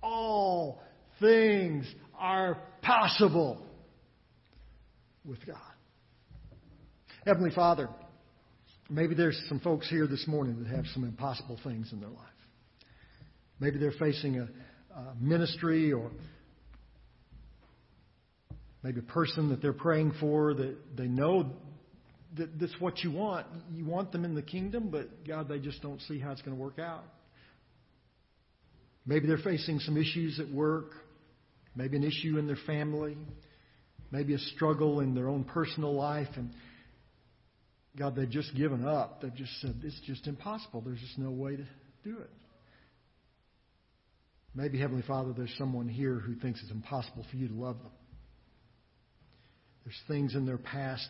All 0.01 0.81
things 1.19 1.85
are 2.17 2.57
possible 2.81 3.61
with 5.25 5.45
God. 5.45 5.57
Heavenly 7.25 7.51
Father, 7.51 7.89
maybe 8.89 9.15
there's 9.15 9.41
some 9.49 9.59
folks 9.59 9.89
here 9.89 10.07
this 10.07 10.25
morning 10.27 10.63
that 10.63 10.75
have 10.75 10.85
some 10.93 11.03
impossible 11.03 11.59
things 11.63 11.91
in 11.91 11.99
their 11.99 12.09
life. 12.09 12.19
Maybe 13.59 13.79
they're 13.79 13.91
facing 13.91 14.39
a, 14.39 14.47
a 14.93 15.15
ministry 15.19 15.93
or 15.93 16.11
maybe 18.83 18.99
a 18.99 19.03
person 19.11 19.49
that 19.49 19.61
they're 19.61 19.73
praying 19.73 20.13
for 20.19 20.53
that 20.53 20.75
they 20.95 21.07
know 21.07 21.51
that 22.37 22.59
that's 22.59 22.79
what 22.79 22.99
you 22.99 23.11
want. 23.11 23.47
You 23.73 23.85
want 23.85 24.11
them 24.11 24.25
in 24.25 24.35
the 24.35 24.41
kingdom, 24.41 24.89
but 24.91 25.25
God, 25.25 25.47
they 25.47 25.59
just 25.59 25.81
don't 25.81 26.01
see 26.01 26.19
how 26.19 26.31
it's 26.31 26.41
going 26.41 26.55
to 26.55 26.61
work 26.61 26.79
out. 26.79 27.03
Maybe 29.05 29.27
they're 29.27 29.37
facing 29.37 29.79
some 29.79 29.97
issues 29.97 30.39
at 30.39 30.49
work, 30.51 30.91
maybe 31.75 31.95
an 31.95 32.03
issue 32.03 32.37
in 32.37 32.47
their 32.47 32.57
family, 32.67 33.17
maybe 34.11 34.33
a 34.33 34.39
struggle 34.39 34.99
in 34.99 35.15
their 35.15 35.29
own 35.29 35.43
personal 35.43 35.93
life, 35.93 36.27
and 36.35 36.51
God, 37.97 38.15
they've 38.15 38.29
just 38.29 38.55
given 38.55 38.85
up. 38.85 39.21
They've 39.21 39.35
just 39.35 39.61
said, 39.61 39.75
it's 39.83 39.99
just 40.05 40.27
impossible. 40.27 40.81
There's 40.81 40.99
just 40.99 41.17
no 41.17 41.31
way 41.31 41.55
to 41.55 41.65
do 42.03 42.17
it. 42.19 42.29
Maybe, 44.53 44.79
Heavenly 44.79 45.03
Father, 45.03 45.33
there's 45.35 45.53
someone 45.57 45.87
here 45.87 46.15
who 46.15 46.35
thinks 46.35 46.61
it's 46.61 46.71
impossible 46.71 47.25
for 47.29 47.37
you 47.37 47.49
to 47.49 47.53
love 47.53 47.77
them. 47.77 47.91
There's 49.83 49.99
things 50.07 50.33
in 50.33 50.45
their 50.45 50.57
past, 50.57 51.07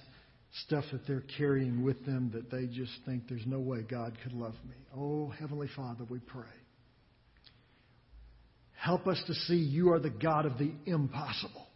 stuff 0.65 0.83
that 0.91 1.05
they're 1.07 1.23
carrying 1.37 1.83
with 1.83 2.05
them 2.05 2.31
that 2.33 2.49
they 2.49 2.65
just 2.65 2.91
think 3.05 3.23
there's 3.29 3.45
no 3.45 3.59
way 3.59 3.81
God 3.81 4.17
could 4.23 4.33
love 4.33 4.55
me. 4.67 4.75
Oh, 4.95 5.29
Heavenly 5.39 5.69
Father, 5.75 6.03
we 6.09 6.19
pray. 6.19 6.43
Help 8.73 9.07
us 9.07 9.21
to 9.27 9.33
see 9.33 9.55
you 9.55 9.91
are 9.93 9.99
the 9.99 10.09
God 10.09 10.45
of 10.45 10.57
the 10.57 10.71
impossible. 10.85 11.67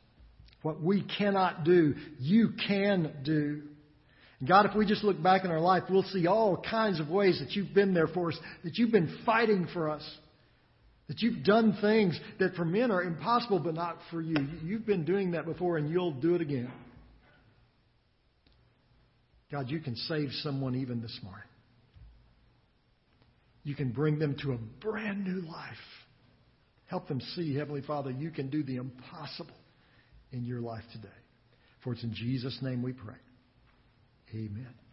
What 0.61 0.81
we 0.81 1.03
cannot 1.17 1.63
do, 1.63 1.95
you 2.19 2.49
can 2.67 3.13
do. 3.23 3.61
God, 4.47 4.65
if 4.65 4.75
we 4.75 4.85
just 4.85 5.03
look 5.03 5.21
back 5.21 5.43
in 5.43 5.51
our 5.51 5.59
life, 5.59 5.83
we'll 5.89 6.03
see 6.03 6.25
all 6.25 6.63
kinds 6.69 6.99
of 6.99 7.09
ways 7.09 7.39
that 7.39 7.51
you've 7.51 7.73
been 7.73 7.93
there 7.93 8.07
for 8.07 8.29
us, 8.31 8.39
that 8.63 8.77
you've 8.77 8.91
been 8.91 9.19
fighting 9.25 9.67
for 9.73 9.89
us, 9.89 10.03
that 11.09 11.21
you've 11.21 11.43
done 11.43 11.77
things 11.81 12.17
that 12.39 12.55
for 12.55 12.63
men 12.63 12.89
are 12.89 13.03
impossible, 13.03 13.59
but 13.59 13.73
not 13.73 13.97
for 14.11 14.21
you. 14.21 14.37
You've 14.63 14.85
been 14.85 15.03
doing 15.03 15.31
that 15.31 15.45
before, 15.45 15.77
and 15.77 15.89
you'll 15.89 16.13
do 16.13 16.35
it 16.35 16.41
again. 16.41 16.71
God, 19.51 19.69
you 19.69 19.79
can 19.79 19.95
save 19.95 20.29
someone 20.43 20.75
even 20.75 21.01
this 21.01 21.19
morning. 21.23 21.43
You 23.63 23.75
can 23.75 23.91
bring 23.91 24.19
them 24.19 24.37
to 24.43 24.53
a 24.53 24.57
brand 24.79 25.25
new 25.25 25.41
life. 25.41 25.75
Help 26.85 27.07
them 27.07 27.19
see, 27.35 27.55
Heavenly 27.55 27.81
Father, 27.81 28.11
you 28.11 28.31
can 28.31 28.49
do 28.49 28.63
the 28.63 28.77
impossible 28.77 29.55
in 30.31 30.45
your 30.45 30.61
life 30.61 30.83
today. 30.93 31.07
For 31.83 31.93
it's 31.93 32.03
in 32.03 32.13
Jesus' 32.13 32.57
name 32.61 32.81
we 32.81 32.93
pray. 32.93 33.15
Amen. 34.33 34.88